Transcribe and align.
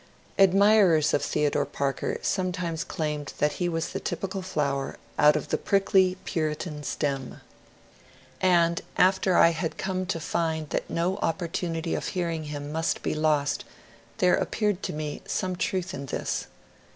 Admirers 0.39 1.13
of 1.13 1.21
Theodore 1.21 1.63
Parker 1.67 2.17
sometimes 2.23 2.83
claimed 2.83 3.33
that 3.37 3.51
he 3.61 3.69
was 3.69 3.89
the 3.89 3.99
typical 3.99 4.41
flower 4.41 4.97
out 5.19 5.35
of 5.35 5.49
the 5.49 5.59
prickly 5.59 6.17
Puritan 6.25 6.81
stem. 6.81 7.39
And 8.41 8.81
after 8.97 9.37
I 9.37 9.49
had 9.49 9.77
come 9.77 10.07
to 10.07 10.19
find 10.19 10.71
that 10.71 10.89
no 10.89 11.17
opportunity 11.17 11.93
of 11.93 12.07
hearing 12.07 12.45
him 12.45 12.71
must 12.71 13.03
be 13.03 13.13
lost, 13.13 13.63
there 14.17 14.33
appeared 14.33 14.81
to 14.81 14.91
me 14.93 15.21
some 15.27 15.55
truth 15.55 15.93
in 15.93 16.07
this. 16.07 16.47